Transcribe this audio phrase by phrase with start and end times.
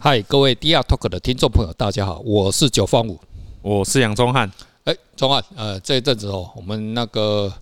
[0.00, 3.18] 嗨，各位 DR Talk 的听众朋友，大家好，我是九方五，
[3.62, 4.48] 我是杨宗汉。
[4.84, 7.52] 哎，宗汉，呃，这一阵子哦，我们那个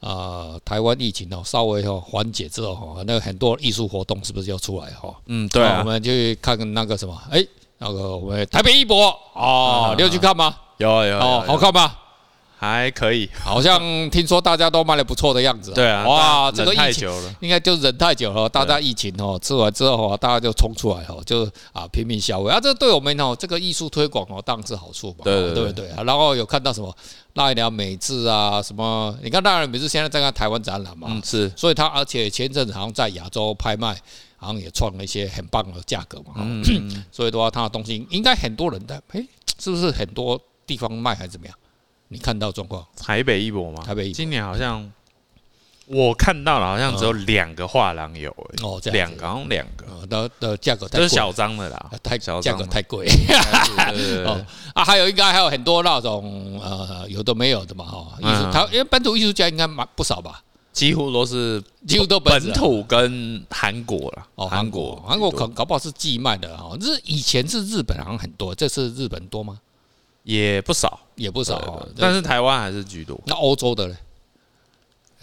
[0.00, 5.14] 呃台湾疫情哦稍微哦缓解之后哈，那个很多艺术活动是不是要出来哈？
[5.26, 10.54] 嗯，对啊，我们去看那个什么，哎，那个我们台北艺博哦，你有去看吗？
[10.78, 11.92] 有啊有哦，好看吗？
[12.62, 15.72] 还可以，好像听说大家都卖的不错的样子。
[15.72, 18.48] 对啊，哇，这个疫情，应该就忍太久了。
[18.48, 22.60] 大家疫情哦吃完之后，大家就冲出来哦，就啊拼命消费啊。
[22.60, 25.24] 这对我们哦这个艺术推广哦当然是好处嘛。
[25.24, 26.04] 对对对对。
[26.04, 26.96] 然后有看到什么
[27.32, 29.12] 奈良美智啊什么？
[29.24, 31.08] 你看奈良美智现在在看台湾展览嘛？
[31.10, 31.50] 嗯，是。
[31.56, 33.92] 所以他而且前阵子好像在亚洲拍卖，
[34.36, 36.34] 好像也创了一些很棒的价格嘛。
[36.36, 36.62] 嗯。
[37.10, 39.26] 所以的话，他的东西应该很多人在，哎，
[39.58, 41.56] 是不是很多地方卖还是怎么样？
[42.12, 42.86] 你看到状况？
[42.96, 43.82] 台北一博吗？
[43.82, 44.14] 台北一博。
[44.14, 44.92] 今年好像
[45.86, 48.30] 我看到了，好像只有两个画廊有
[48.62, 49.86] 哦，两个，好像两个。
[50.06, 53.08] 的的价格，都是小张的啦，太小，价格太贵。
[54.26, 60.42] 哦啊，还有应该还有很多那种呃有的没有的嘛哈，艺术他因为本土艺术家应该蛮不少吧，
[60.72, 69.58] 几乎都是几乎都本土跟韩国了哦，韩国韩国可搞不好是寄卖的哈，日以前是日本好像很多，这次日本多吗？
[70.22, 73.20] 也不少，也不少，但是台湾还是居多。
[73.26, 73.96] 那欧洲的呢？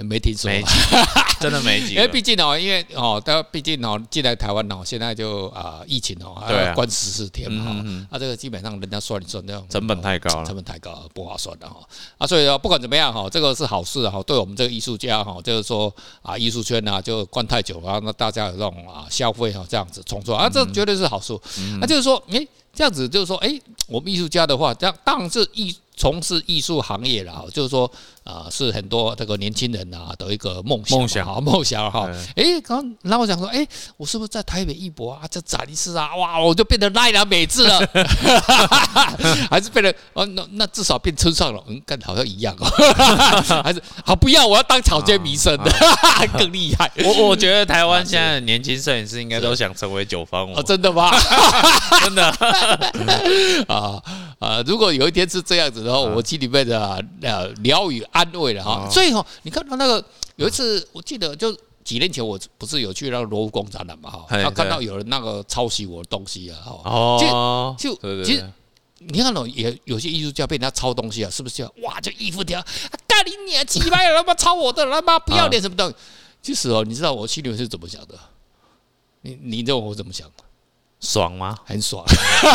[0.05, 0.49] 没听说，
[1.39, 2.01] 真的没几个。
[2.01, 11.75] 因为毕竟哦，因为哦，他毕竟哦，进来台湾哦，现在就啊，疫情哦，还要关十四天嘛，啊，这个基本上人家算一算，这样成本太高了，成本太高，不划算的哈。
[12.17, 21.37] 啊，所以说不管怎么样哈，这个是好事哈，对我们这个艺术家哈，就是说啊，艺术圈呐，就关太久了，那大家有这种啊消费哈，这样子冲出来啊，这绝对是好事。
[21.79, 25.75] 那就是说，诶，这样子就是说，诶，我们艺术家的话，这样当然是艺。
[25.99, 27.91] 从事艺术行业了，就是说，
[28.23, 32.09] 啊，是很多这个年轻人啊的一个梦想，梦想哈，梦想哈。
[32.37, 35.23] 哎，刚，然后我想说，哎，我是不是在台北艺博啊？
[35.29, 37.85] 这展示啊，哇，我就变得奈良美智了，
[39.51, 42.65] 还是变得哦，那那至少变村上了，嗯，跟好像一样哦，
[43.61, 45.69] 还是好不要，我要当草间弥生的，
[46.39, 46.89] 更厉害。
[47.03, 51.11] 我我觉得台湾现在的年轻摄影师应该都想成为九方哦，真的吗？
[52.05, 52.23] 真的
[53.67, 54.01] 啊
[54.39, 54.63] 啊！
[54.65, 55.88] 如果有一天是这样子。
[55.89, 60.03] 然后我心里面的呃疗愈安慰了哈，所以哈，你看到那个
[60.35, 61.51] 有一次，我记得就
[61.83, 68.47] 几年前，我不是有去那个罗浮宫展览嘛哈，然后看到有人那个抄袭我的东西啊哈，就就其实
[68.99, 71.63] 你看到也有些艺术家被人家抄东西啊，是不是？
[71.81, 72.63] 哇，就衣服条，
[73.07, 75.95] 干你娘鸡巴，他妈抄我的，他妈不要脸什么东西？
[76.43, 78.13] 其实哦，你知道我心里面是怎么想的？
[79.21, 80.43] 你你知道我怎么想的？
[80.99, 81.57] 爽吗？
[81.65, 82.05] 很爽，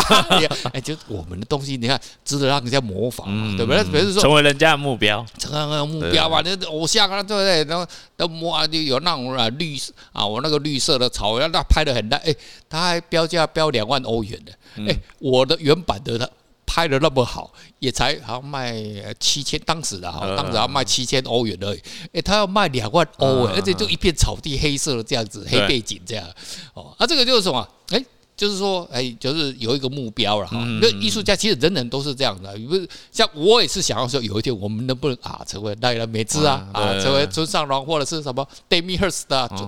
[0.72, 3.82] 哎，就我们的东西，你看值得让人家模仿嘛，对不对？
[3.84, 7.64] 比如说成为人家的目标，成为那个目标嘛，那偶像啊，对不对？
[7.64, 7.86] 然后
[8.18, 9.78] 都摸啊，就有那种啊绿
[10.12, 12.34] 啊，我那个绿色的草原，那拍得很烂，哎，
[12.68, 14.52] 他还标价标两万欧元的，
[14.86, 16.28] 哎，我的原版的他
[16.66, 18.74] 拍的那么好，也才好像卖
[19.18, 21.80] 七千，当时的哈，当时要卖七千欧元而已，
[22.12, 26.28] 哎，他要卖两万欧哎，而且就一片草地，黑色的这样子，黑背景这样，
[26.74, 27.66] 哦，啊，这个就是什么？
[27.88, 28.04] 哎。
[28.36, 30.58] 就是说，哎，就是有一个目标了哈。
[30.80, 39.66] 那艺术家其实人人都是这样的，不是像我也是想要说，有一天我们能不能啊成为奈良美智啊啊，成为村上隆或者是什么 Damien Hirst 啊，最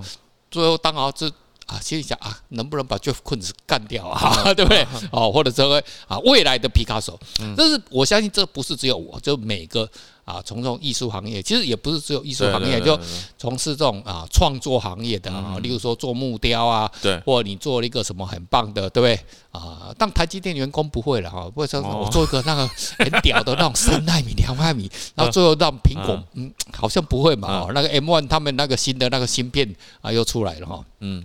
[0.51, 1.29] 最后当好这
[1.67, 4.87] 啊，心里想啊，能不能把 Jeff Koons 干掉啊， 对不对？
[5.13, 7.19] 哦，或者成为啊未来的皮卡索。
[7.57, 9.89] 但是我相信这不是只有我，就每个。
[10.27, 12.99] 啊，从这种艺术行业，其实也不是只有艺术行业，就
[13.39, 19.15] 从事这种啊创作行业的啊，例如说做木雕啊，对，或者你做了一个什么很棒的，对不对？
[19.53, 22.67] 啊，但台积电员工不会了哈，不会说我做一个那个
[22.99, 27.69] 很屌的那种三纳米、两纳米，然后最后让苹果，嗯，好像不会嘛。
[27.73, 31.25] 那个 M one 他们那个新的那个芯片啊又出来了哈，嗯，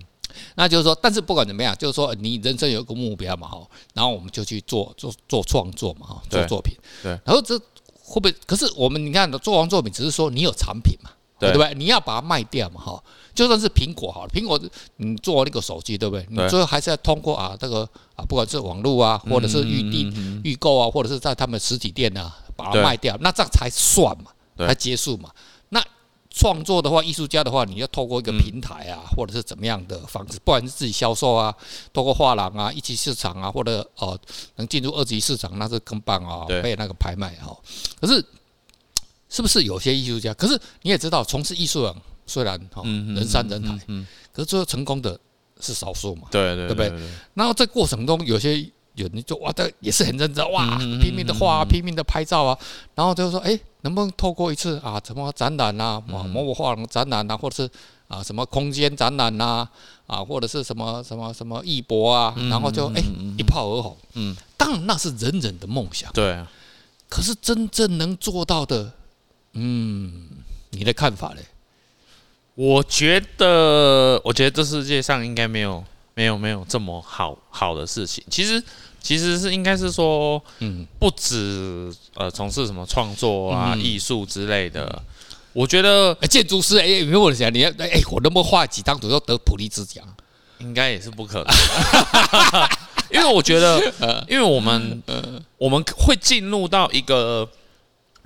[0.54, 7.60] 那就是说，但是不管怎么样，就是说你人生有一个目标嘛哈，然后我们就去做做做创作嘛哈，做作品，对，然后这。
[8.12, 8.34] 会不会？
[8.46, 11.72] 可是我们你看，做完作品只是说你有产品嘛，对不对？
[11.74, 13.02] 你要把它卖掉嘛，哈。
[13.34, 14.60] 就算是苹果好了，苹果
[14.98, 16.26] 你做那个手机，对不对？
[16.28, 24.30] 你最后还是要通过啊这个啊，不管是网络啊，或者是预定预购啊，或者是在他们实体店啊把它卖掉，那这样才算嘛，
[24.66, 25.30] 才结束嘛。
[26.34, 26.42] 那。
[26.42, 31.54] 创作的话，艺术家的话，你要透过一个平台啊，或者是怎么样的方式，不管是自己销售啊，
[31.92, 34.18] 透过画廊啊、一级市场啊，或者哦
[34.56, 37.56] 能进入二级市场，那是更棒啊，被那个拍卖哈。
[38.00, 38.24] 可是，
[39.28, 40.34] 是不是有些艺术家？
[40.34, 41.94] 可是你也知道，从事艺术啊，
[42.26, 43.78] 虽然哈人山人海，
[44.32, 45.18] 可是最后成功的
[45.60, 47.08] 是少数嘛，对对对不对？
[47.34, 52.58] 然后在过程中，有些有人就哇，这也是很认真哇，拼命的画，拼命的拍照啊，
[52.94, 53.58] 然后就说哎。
[53.84, 57.68] 能不能透过一次啊，什么展览啊，某某画廊展览啊，或者是
[58.06, 59.68] 啊，什么空间展览呐，
[60.06, 63.04] 啊，或者是什么什么什么艺博啊，然后就哎、欸、
[63.36, 63.96] 一炮而红。
[64.12, 66.08] 嗯，当然那是人人的梦想。
[66.12, 66.48] 对啊，
[67.08, 68.92] 可是真正能做到的，
[69.54, 70.28] 嗯，
[70.70, 71.40] 你的看法呢？
[72.54, 75.82] 我觉得，我觉得这世界上应该没有
[76.14, 78.22] 没有没有这么好好的事情。
[78.30, 78.62] 其实。
[79.04, 85.02] 其实是应该是说，嗯，不止呃从事什么创作啊、艺术之类的。
[85.52, 90.04] 我觉得建筑师，哎，没有想你要哎，我能不能画几张图就得普利兹奖？
[90.60, 91.52] 应该也是不可能，
[93.10, 93.92] 因为我觉得，
[94.30, 95.02] 因为我们
[95.58, 97.48] 我们会进入到一个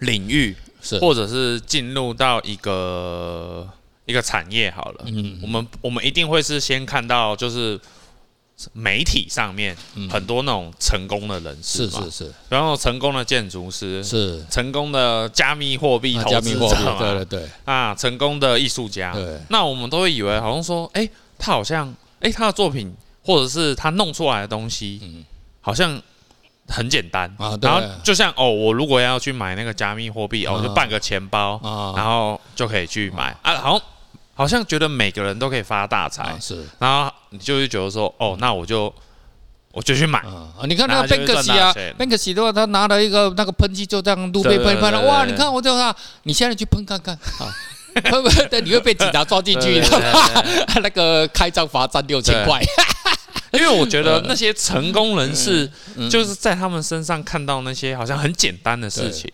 [0.00, 3.67] 领域，是或者是进入到一个
[4.06, 5.05] 一个产业好了。
[5.05, 7.79] 嗯，我们我们一定会是先看到就是。
[8.73, 9.76] 媒体上面
[10.11, 14.43] 很多那种成功的人士嘛，是是是，然后成功的建筑师是。
[14.50, 21.06] 成功的加密货币投资者，对对对，啊，成功的艺术家，对，那我们都会以为好像说，哎，
[21.38, 22.91] 他好像，哎，他的作品
[23.23, 25.23] 或者是他弄出来的东西，嗯，
[25.61, 26.00] 好像
[26.67, 27.31] 很简单。
[27.38, 31.61] 啊，然后就像哦，我如果要去买那个加密货币，哦，就办个钱包，
[31.94, 33.37] 然后就可以去买。
[33.43, 33.73] 啊，好。
[33.79, 33.82] 像。
[34.38, 38.94] 好像觉得每个人都可以发大财，啊，是，然后你就会觉得说，哦，那我就
[39.73, 40.19] 我就去买。
[40.21, 45.25] 啊，你看那个贝克西啊，贝克西的话，他拿了一个那个喷漆，就这样路边喷喷了，哇！
[45.25, 47.49] 你看我这样，你现在去喷看看 啊，
[47.94, 48.61] 会不会？
[48.61, 50.44] 你会被警察抓进去的，
[50.82, 52.61] 那个开张罚站六千块。
[53.53, 55.71] 因为我觉得那些成功人士，
[56.11, 59.32] 就是在他们身上看到那些好像很简单的事情。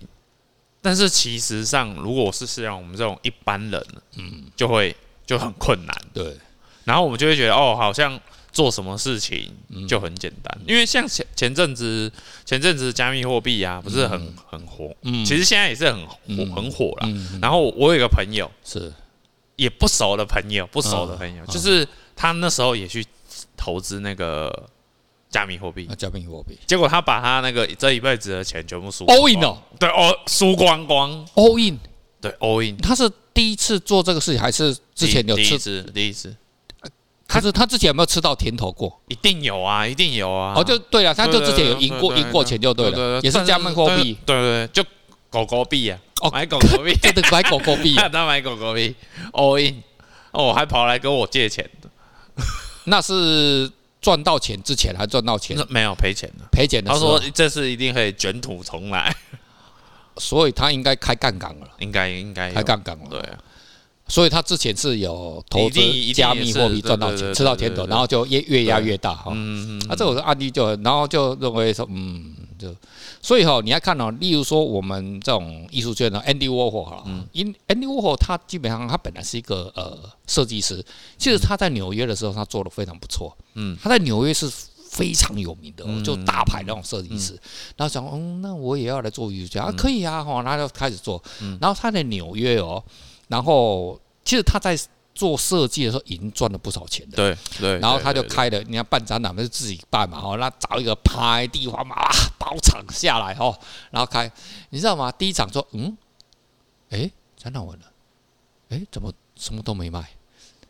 [0.83, 3.87] 但是其实上，如果是像我们这种一般人，
[4.17, 4.95] 嗯，就会
[5.25, 6.37] 就很困难，对。
[6.85, 8.21] 然后我们就会觉得，哦，好像
[8.53, 9.51] 做什么事情
[9.89, 12.13] 就很简单，因为像前前阵子
[12.45, 17.09] 前阵子加密货币啊，不是很很火，嗯，其实现在也是很火很火了。
[17.41, 18.93] 然后我有一个朋友是。
[19.57, 21.87] 也不熟的朋友，不熟的朋友，就是
[22.17, 23.07] 他那时候也去
[23.57, 24.69] 投资那个。
[25.33, 31.79] 加密货币，加密货币，结果他把他那个这一辈子的钱全部输，all in 哦，对，哦，输光光，all in，
[32.21, 32.77] 对，all in。
[32.77, 35.43] 他是第一次做这个事情，还是之前有吃？
[35.43, 36.37] 第一次，第一次。
[37.27, 39.01] 可是他之前有没有吃到甜头过？
[39.09, 40.53] 一定有啊，一定有啊。
[40.55, 44.85] 哦，就对了，他就之前有赢过，赢过钱就对了，也是加密货币，对对，就
[45.31, 48.95] 狗狗币啊，哦，买狗狗币， 真的买狗狗币， 他买狗狗币
[49.33, 49.83] ，all in，
[50.33, 51.89] 哦，还跑来跟我借钱的，
[52.85, 53.73] 那是。
[54.03, 55.57] 赚到钱之前还赚到钱？
[55.71, 56.91] 没有赔钱的，赔钱的。
[56.91, 59.15] 他说这次一定会卷土重来，
[60.19, 63.07] 所以他应该开杠杆了，应该应该开杠杆了。
[63.09, 63.23] 对，
[64.09, 65.81] 所以他之前是有投资
[66.13, 69.31] 加密货币赚到钱，吃到甜头，然后就越越压越大哈。
[69.33, 69.87] 嗯嗯。
[69.89, 72.35] 那这种案例就，然后就认为说，嗯。
[72.59, 72.69] 就
[73.23, 79.97] 所以哈，你要看哦，例如说我们这种艺术圈的 Andy Warhol 哈，因 Andy Warhol 他基本上他本来是一个呃
[80.27, 80.85] 设计师，
[81.17, 84.51] 其实他在纽约的时候他做的非常不错，嗯，他在纽约是
[84.91, 87.39] 非常有名的，就大牌那种设计师，
[87.77, 91.23] 然后想，嗯，那我也要来做艺术家啊，可以啊，哈，然后就开始做，
[91.61, 92.83] 然后他在纽约哦，
[93.29, 94.77] 然后其实他在。
[95.15, 101.97] 做设计的时候已经赚了不少钱的，对对，然后他就开了，你看办展览不是自己办嘛，哦，那找一个拍地方嘛，
[102.39, 103.57] 包场下来哦，
[103.91, 104.31] 然后开，
[104.71, 105.13] 你知道吗？
[105.13, 105.97] 第一场说，嗯，
[106.91, 107.85] 哎，展览完了，
[108.71, 110.09] 哎，怎么什么都没卖？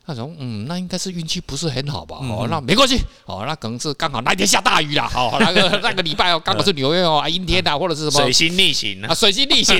[0.05, 2.17] 他说：“嗯，那应该是运气不是很好吧？
[2.21, 8.23] 哦，那没关系，哦，那可能是刚好那天下大雨了，哦，那个 那个礼拜哦，刚好是纽约哦，阴天呐，或者是什么。
[8.25, 9.79] 水星逆行啊，水星逆行，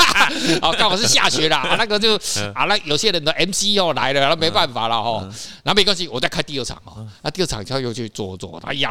[0.60, 2.14] 哦，刚好是下雪啦，那个就
[2.54, 5.26] 啊，那有些人的 MC 哦来了，那没办法了哈，
[5.64, 8.90] 那没关系，我再开第二场哦，那第二场他又去做做，哎呀，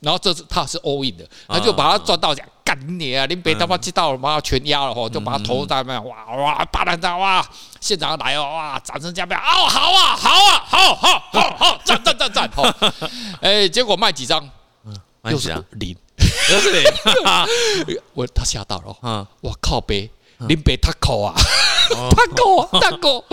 [0.00, 3.26] 然后这次他是 all in 的，他就把它赚到奖。”干你啊！
[3.26, 7.46] 林北他妈知道了，妈全压了吼，就把他头在那，哇哇，巴兰达哇，
[7.78, 12.62] 现场来哦，哇，掌声加倍，哦，好啊，好啊，好好好好， 赞赞赞赞，好，
[13.42, 14.48] 哎，结果卖几张？
[15.30, 15.94] 又是零，
[16.50, 16.82] 又是零，
[18.14, 20.10] 我他吓到了，嗯，我靠北，
[20.48, 21.34] 林北他口啊，
[22.10, 23.24] 他口他口，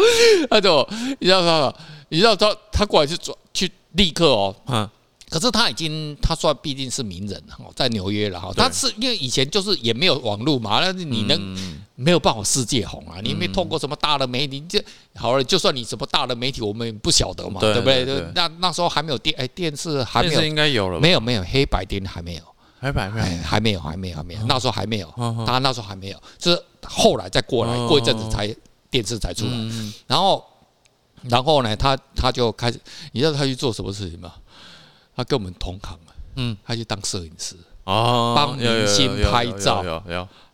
[0.50, 0.86] 他就
[1.20, 1.74] 你知道他，
[2.10, 4.90] 你知道他他过来去做去立刻哦，嗯。
[5.32, 8.52] 可是他已经，他算毕竟是名人哈，在纽约了哈。
[8.54, 11.40] 他是因为以前就是也没有网络嘛，那你能
[11.96, 13.16] 没有办法世界红啊？
[13.24, 14.84] 你没通过什么大的媒体，这
[15.16, 15.42] 好了。
[15.42, 18.32] 就算你什么大的媒体，我们也不晓得嘛，对不对？
[18.36, 22.42] 那那时候还没有电，哎，电视还没有，应该有了，没有没有，黑白电还没有，
[22.82, 25.10] 黑白没有，还没有还没有还没有，那时候还没有，
[25.48, 28.54] 他那时候还没有，就是后来再过来过一阵子才
[28.90, 29.52] 电视才出来，
[30.08, 30.44] 然后
[31.24, 32.78] 然后呢，他他就开始，
[33.14, 34.34] 你知道他去做什么事情吗？
[35.22, 36.00] 他跟我们同行，
[36.36, 39.84] 嗯，他去当摄影师，哦，帮明星拍照，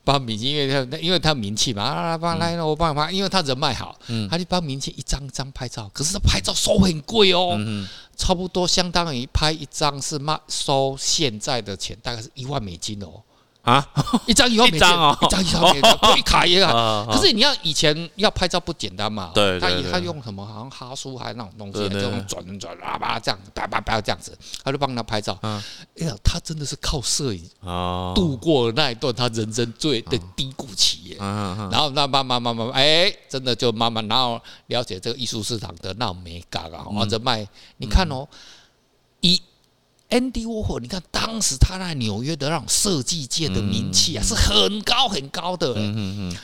[0.03, 13.21] 帮明星，因为他因为他名气嘛，啊，帮来，我帮你拍，因为他人脉好，嗯，他就帮明星一张一张拍照，可是他拍照收很贵哦，嗯，差不多相当于拍一张是卖收现在的钱，大概是一万美金哦。
[13.67, 13.86] 啊，
[14.25, 17.05] 一张一万美金，一张一张美金， 一卡也啊。
[17.12, 19.31] 可是你要以前要拍照不简单嘛？
[19.36, 20.45] 对，他他用什么？
[20.45, 25.38] 好像哈苏还是那种东西，这种转转啦吧这样，叭叭叭这样子，他就帮他拍照。
[25.41, 25.59] 哎
[26.07, 27.43] 呀，他真的是靠摄影
[28.15, 31.17] 度过了那一段他人生最的低谷期耶。
[31.17, 37.45] 然后那慢慢慢慢，哎，真的就慢慢然后了解这个艺术市场的那种美感啊，或者卖。
[37.75, 38.25] 你看哦，
[39.19, 39.41] 一。
[40.10, 45.74] Andy Warhol，你看当时他在纽约的那种设计界的名气啊，是很高很高的。
[45.74, 46.38] 嗯嗯嗯。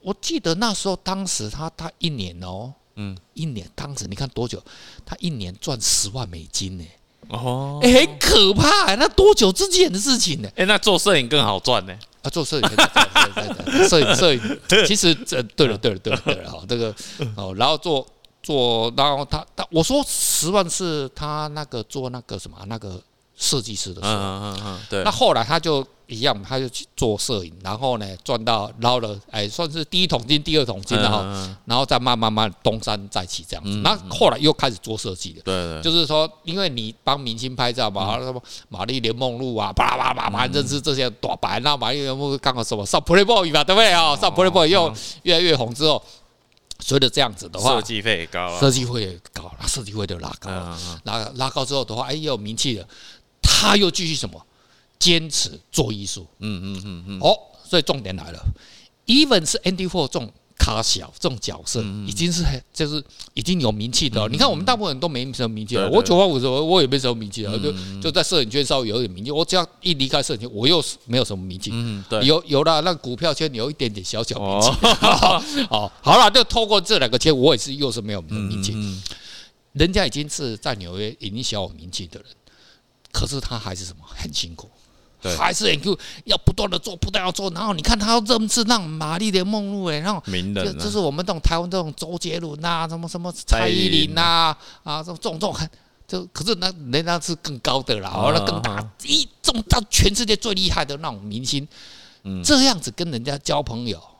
[0.00, 4.62] 我记得那时候，当时他他一年哦，嗯，一年当时你看多久？
[5.04, 6.84] 他一年赚十万美金呢。
[7.30, 7.80] 哦。
[7.82, 10.48] 哎，很可怕，那多久之前的事情呢？
[10.54, 11.98] 哎，那做摄影更好赚呢。
[12.22, 12.68] 啊，做摄影，
[13.88, 14.40] 摄影摄影，
[14.86, 16.94] 其实这对了对了对了对了哈，这个
[17.34, 18.06] 哦，然后做
[18.44, 23.02] 做，然后他他我说十万是他那个做那个什么那个。
[23.38, 25.02] 设计师的时候，嗯嗯嗯，对。
[25.04, 31.22] 那后来他就一样，他就去做摄影，然后呢赚到捞了，哎，算是第一桶金、第二桶金，然后，
[31.64, 33.70] 然后再慢慢慢东山再起这样子。
[33.84, 43.92] 那后来又开始做设计的，对，就是说，因为你帮明星拍照嘛，什么玛丽莲梦露啊，巴拉巴拉巴拉，认识这些大白，那玛丽莲梦露刚好什么上 Playboy 嘛，对不对？
[43.92, 44.16] 啊？
[44.16, 44.92] 上 Playboy 又
[45.22, 46.02] 越来越红之后，
[46.80, 52.86] 随着这样子的话，设计费也高了，设计费也高，那设计费就拉高了，拉拉高之后的话，哎，又有名气了。
[53.60, 54.40] 他又继续什么？
[55.00, 56.24] 坚持做艺术。
[56.38, 57.18] 嗯嗯嗯嗯。
[57.20, 57.36] 哦，
[57.68, 58.40] 所以重点来了
[59.06, 63.02] ，even 是 Andy Warhol 这种咖小这种角色，已经是就是
[63.34, 64.28] 已经有名气的。
[64.28, 65.90] 你看我们大部分人都没什么名气了。
[65.90, 69.32] 我九八五的时候我也没什么名气了，就就在摄影圈稍微有点名气。
[69.32, 71.70] 我只要一离开摄影圈，我又没有什么名气。
[71.72, 72.24] 嗯，对。
[72.24, 74.68] 有有了那股票圈有一点点小小名气。
[75.70, 78.76] 哦， 好了，就透过这两个圈，我也是又是没有名气。
[79.74, 82.28] 人家已经是在纽约已经小有名气的人。
[83.12, 84.68] 可是他还是什么很辛苦，
[85.20, 87.50] 对，还是很苦，要不断的做，不断要做。
[87.50, 95.68] 然后你看他这么次让玛丽莲梦露哎，然后名人，这是我们这种台湾这种周杰伦呐，什么什么蔡依林呐，啊，这种这种很，
[96.06, 101.66] 就可是那人家是更高的啦，那更大，一种到全世界最厉害的那种明星，
[102.44, 104.17] 这样子跟人家交朋友哦。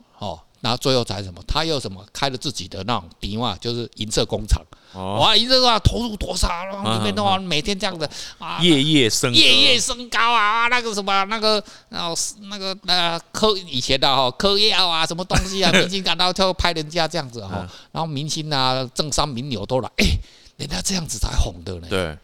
[0.61, 1.43] 然后最后才什么？
[1.47, 4.61] 他又什么开了自己的那种迪嘛，就是银色工厂。
[4.95, 6.49] 哇，银色啊，投入多少？
[6.65, 10.67] 然后里面的话，每天这样子啊，夜夜升，夜夜升高啊！
[10.69, 12.15] 那个什么，那个然后
[12.51, 17.69] 那个呃，嗑以前的哈，嗑药啊，什么东西啊， 明星感到就拍人家这样子哈。
[17.93, 20.07] 然后明星啊，政商名流都来，哎，
[20.57, 21.87] 人家这样子才红的呢。
[21.89, 22.17] 对。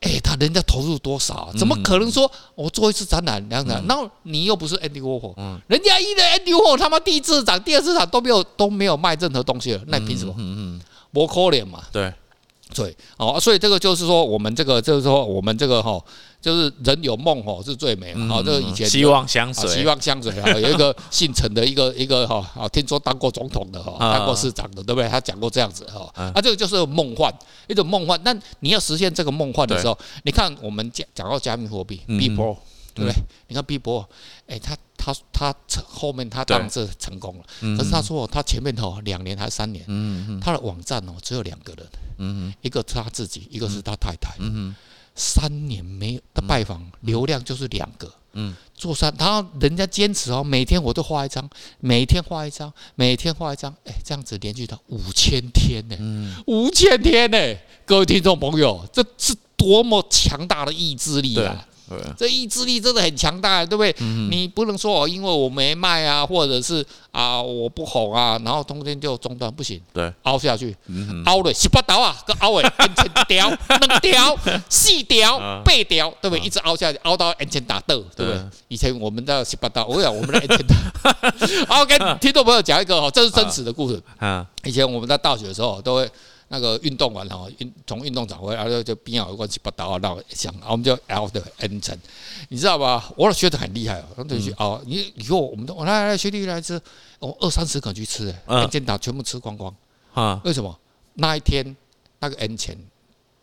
[0.00, 1.52] 哎，他人家投入多少？
[1.58, 3.84] 怎么可能说我做一次展览两展？
[3.86, 5.34] 然后你又不是 Andy Warhol，
[5.66, 10.34] 人家一的 Andy Warhol 他妈第一次展、第二次展都没有都没有卖任何东西了，那凭什么？
[10.38, 10.80] 嗯嗯，
[11.12, 11.82] 不可怜嘛。
[11.92, 12.12] 对，
[12.74, 16.02] 对，哦，所以这个就是说，我们这个就是说，我们这个哈。
[16.40, 25.08] 就是人有梦哦是最美，好，这个以前希望香水，希望香水啊，有一个 姓陈的一个一个哈，啊，听说当过总统的哈，当过市长的，对不对？
[25.08, 27.32] 他讲过这样子哈，啊，这个就是梦幻，
[27.68, 28.18] 一种梦幻。
[28.24, 32.56] 那你要实现这个梦幻的时候，你看我们讲讲到加密货币，Beeple，
[32.94, 33.14] 对不对？
[33.48, 34.06] 你看 Beeple，
[34.46, 35.54] 哎，他他他
[35.86, 37.44] 后面他当然是成功了，
[37.76, 39.84] 可是他说他前面吼两年还是三年，
[40.40, 41.86] 他的网站哦只有两个人，
[42.62, 44.34] 一个是他自己，一个是他太太，
[45.20, 48.10] 三年没有的拜访，流量就是两个。
[48.32, 51.50] 嗯，做三，然后人家坚持哦，每天我都画一张，
[51.80, 57.36] 每天画一张，每天画一张，哎，这样子连续到五千天呢，嗯，五千天呢，
[57.84, 61.66] 各位听众朋友，这是多么强大的意志力啊！
[62.16, 63.94] 这意志力真的很强大，对不对？
[64.30, 69.80] 你不能说哦，因为我没卖啊，或者是啊我不红啊，然后中间就中断，不行。
[69.92, 70.76] 对，凹下去，
[71.26, 76.40] 凹了十八刀啊，个凹诶， 安全条、两条、 四条、八条，对不对？
[76.40, 78.40] 一直凹下去，凹到安全打斗，对不对？
[78.68, 80.76] 以前我们的十八刀，我讲我们的安全打。
[81.68, 84.00] 好，跟听众朋友讲一个哦，这是真实的故事。
[84.18, 86.10] 啊，以前我们在大学的时候都会。
[86.52, 91.96] 那个运动完了，运从运动场回来，然后就边上有关系不到，然后想，我们就 L 的 N 层，
[92.48, 93.12] 你知道吧？
[93.16, 96.80] 我的学的很厉害哦，同学哦，你以后我们都来来来，学弟来吃，
[97.20, 99.72] 我二三十个去吃，哎，N 钱打全部吃光光
[100.12, 100.40] 啊？
[100.44, 100.76] 为什么？
[101.14, 101.76] 那一天
[102.18, 102.76] 那个 N 钱。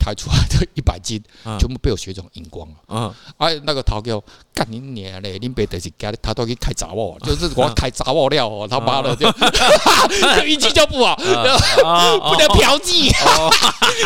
[0.07, 1.21] 抬出来的一百斤，
[1.59, 2.75] 全部被我学长赢光了。
[2.87, 4.23] 嗯，哎，那个头叫
[4.53, 5.37] 干你娘嘞！
[5.37, 9.27] 你别得 是给他都去开杂货，就是我开杂货料哦，他妈的就
[10.47, 13.11] 运气就不好， 不能嫖妓。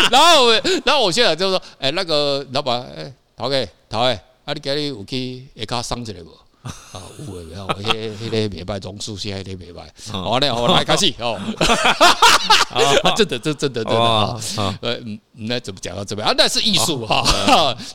[0.10, 0.52] 然后，
[0.84, 6.36] 然后我现在就说，哎，那个老板，哎，头家，头家，啊，你今日有去下卡送一个无？
[6.64, 10.12] 啊，有诶，有，迄迄个袂歹，榕树下迄个袂歹。
[10.12, 11.40] 好嘞，好来开始哦。
[13.18, 14.40] 真的，真真的，真的啊。
[14.82, 14.98] 呃，
[15.34, 16.34] 那怎么讲到这边啊？
[16.38, 17.24] 那是艺术哈。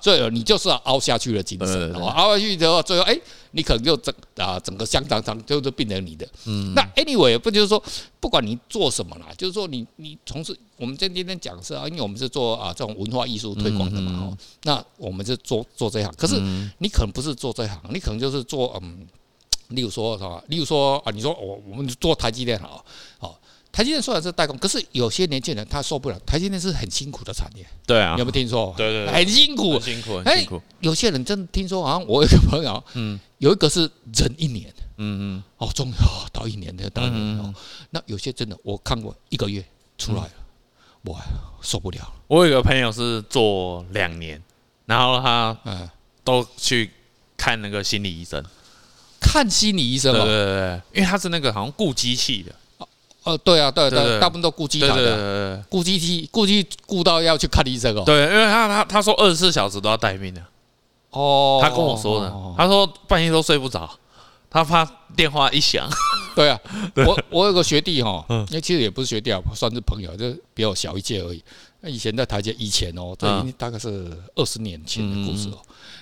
[0.03, 3.17] 所以你就是要凹下去的精神，凹下去之后，最后哎，
[3.53, 6.27] 你可能就整啊，整个香肠肠就是变成你的。
[6.45, 6.73] 嗯。
[6.75, 7.83] 那 anyway，不就是说，
[8.21, 16.13] 不管你做什么啦，就是说你你从事我们今天讲是啊，因为我们是做啊这种文化艺术推广的嘛，哦，那我们是做做这行。
[16.17, 16.41] 可是
[16.79, 19.07] 你可能不是做这行，你可能就是做嗯。
[19.71, 20.41] 例如说，是吧？
[20.47, 22.85] 例如说啊，你说我我们做台积电好，
[23.19, 23.37] 好，
[23.73, 26.17] 台积电虽然是代工，可是有些年轻人他受不了。
[26.21, 28.73] 台积电是很辛苦的产业，对啊，有没有听说？
[28.77, 30.63] 对对对，很辛苦，很辛苦，很辛苦。
[30.79, 37.55] 有些人真的听说，好像我有个朋友，嗯，有一个是忍一年，嗯嗯，哦，终于哦，到一年的到一年哦，
[37.91, 39.65] 那有些真的我看过一个月
[39.99, 40.33] 出来了，
[41.13, 41.21] 哇，
[41.63, 42.13] 受不了。
[42.27, 44.43] 我有个朋友是做两年，
[44.87, 45.89] 然后他嗯。
[46.27, 46.91] 都去
[47.37, 48.45] 看那个心理医生。
[49.21, 52.53] 看心理医生哦，对对对，因为他是那个好像顾机器的，
[53.23, 58.03] 哦，对啊，对对，大部分都顾机台的，顾机器，顾机顾到要去看医生哦。
[58.05, 60.43] 对，因为他他他说二十四小时都要待命的，
[61.17, 63.89] 哦，他跟我说的，他说半夜都睡不着，
[64.51, 64.85] 他怕
[65.17, 65.89] 电话一响。
[66.37, 66.61] 对啊，
[66.97, 71.43] 我我有个学弟哈，那其实也不是学弟啊，算是朋友，就比我小一届而已。
[71.81, 75.57] 那以前在台阶以前哦，这大概是二十年前的故事哦，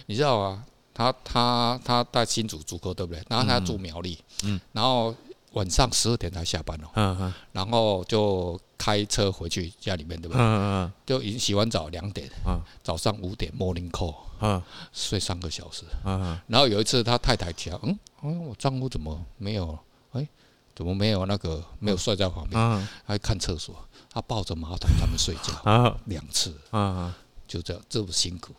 [0.06, 0.60] 你知道啊？
[0.92, 3.22] 他他他在新竹住科对不对？
[3.28, 5.14] 然后他住苗栗，嗯，然后
[5.54, 10.40] 晚上十二点才下班哦，嗯嗯，然后就开车回去家里面对不对？
[10.40, 17.80] 嗯嗯，就已经洗完澡两点，嗯，早上五点 morning call，嗯，睡三个小时，嗯，然后有一次他太太讲，
[18.22, 19.78] 嗯，我丈夫怎么没有？
[20.12, 20.28] 哎，
[20.74, 22.60] 怎么没有那个没有睡在旁边？
[22.60, 23.74] 嗯，还看厕所，
[24.12, 27.12] 他抱着马桶他们睡觉，啊，两次，嗯，
[27.46, 28.52] 就这样这么辛苦。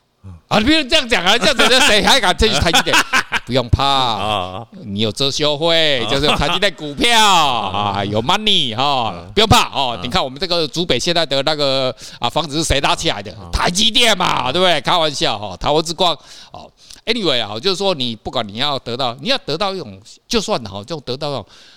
[0.47, 2.97] 啊，你不用这样讲啊，这样子谁还敢去台积电？
[3.45, 9.99] 不用怕，你有遮羞费，就是台积电股票啊，有 money 哈，不用怕哦。
[10.01, 13.31] 你看我们这个竹北现在的那个啊房子是谁搭起来的？
[13.53, 14.81] 台积电嘛，对不对？
[14.81, 16.17] 开玩笑哈，台湾之光
[16.51, 16.71] 哦。
[17.05, 21.33] Anyway 啊，就是说你不管你要得到，你要得到一种，就算哈，就得到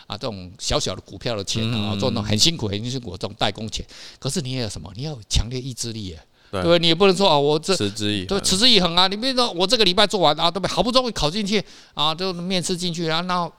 [0.07, 3.85] 啊这种小小的股票的钱啊，做那种很辛苦很辛苦的这种代工钱，
[4.19, 4.91] 可是你也有什么？
[4.97, 6.19] 你要有强烈意志力耶。
[6.51, 9.07] 对，你也不能说啊，我这持之以对持之以恒啊。
[9.07, 10.73] 你比如说，我这个礼拜做完啊，对不对？
[10.73, 11.63] 好不容易考进去
[11.95, 13.53] 啊，就面试进去，然后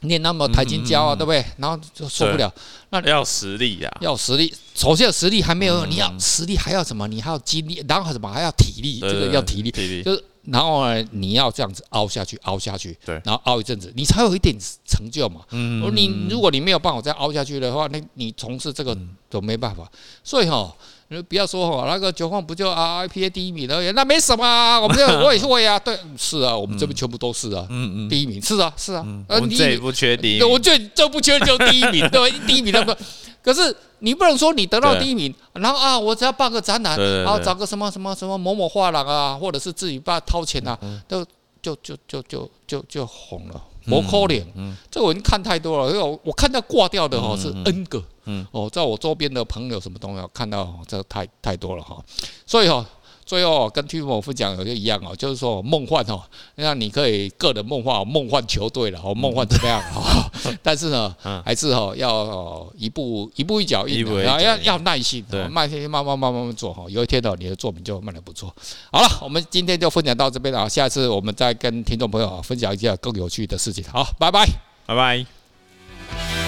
[0.00, 1.44] 念那么台清交啊，对不对？
[1.58, 2.52] 然后就受不了，
[2.90, 4.52] 那要实力呀，要实力。
[4.74, 7.06] 首先有实力还没有，你要实力还要什么？
[7.06, 8.98] 你还要精力，然后什么还要体力？
[9.00, 15.40] 这个要体力，体力就是然后呢，你要这样子凹下去，凹下去，对，然后凹一阵子，你才有一点成就嘛。
[15.50, 18.96] 嗯，你如果你没有办法再凹下去的话，那你从事这个
[19.30, 19.88] 都没办法。
[20.24, 20.74] 所以哈。
[21.08, 24.78] 你不要说哈，那个九凤不就 RIPA 第一名而已，那没什么啊。
[24.82, 27.64] 我们这我也是会啊，对，是啊，我们这边全部都是啊。
[27.70, 32.96] 嗯嗯，第一名是啊是啊，我们这不缺第一，我最就不缺就第一名，对，第一名 那个。
[33.40, 41.24] 可是你不能说你得到第一名，然后啊，我只要办个展览，然后找个什么什么什么某某画廊啊，或者是自己爸掏钱啊，都
[41.74, 43.60] 就就就就就就红了。
[43.86, 44.44] 磨扣脸，
[44.90, 48.02] 这我已经看太多了，因为我我看到挂掉的哈是 N 个。
[48.24, 52.04] 嗯，哦，在我周边的朋友什么东西看到，这太太多了哈，
[52.44, 52.84] 所以哈，
[53.26, 56.22] 最后跟 Timo 分享有些一样哦，就是说梦幻哦，
[56.54, 60.30] 那你可以个人梦幻，梦幻球队了，哦，梦幻怎么样哦？
[60.62, 61.12] 但是呢，
[61.44, 68.54] 还是哦要一步一步一脚印，然后要要耐心，对，耐心慢慢慢慢慢做哈，有一天呢，你的作品就卖得不错。
[68.92, 73.82] 好了，我们今天就分享到这边了，下次我们再跟听众朋友分享一下更有趣的事情。
[73.92, 74.46] 好，拜拜，
[74.86, 76.45] 拜拜。